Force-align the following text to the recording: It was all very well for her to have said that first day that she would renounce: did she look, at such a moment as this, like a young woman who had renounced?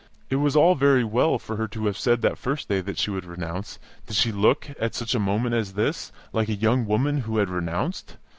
It 0.31 0.37
was 0.37 0.55
all 0.55 0.73
very 0.73 1.03
well 1.03 1.37
for 1.37 1.57
her 1.57 1.67
to 1.67 1.85
have 1.85 1.95
said 1.95 2.23
that 2.23 2.39
first 2.39 2.67
day 2.67 2.81
that 2.81 2.97
she 2.97 3.11
would 3.11 3.23
renounce: 3.23 3.77
did 4.07 4.15
she 4.15 4.31
look, 4.31 4.67
at 4.79 4.95
such 4.95 5.13
a 5.13 5.19
moment 5.19 5.53
as 5.53 5.73
this, 5.73 6.11
like 6.33 6.49
a 6.49 6.55
young 6.55 6.87
woman 6.87 7.19
who 7.19 7.37
had 7.37 7.49
renounced? 7.51 8.17